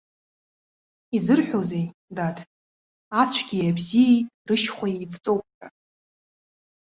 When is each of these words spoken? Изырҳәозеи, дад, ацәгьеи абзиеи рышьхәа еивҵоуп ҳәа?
Изырҳәозеи, 1.15 1.85
дад, 2.15 2.37
ацәгьеи 3.21 3.69
абзиеи 3.71 4.17
рышьхәа 4.47 4.87
еивҵоуп 4.95 5.45
ҳәа? 5.55 5.67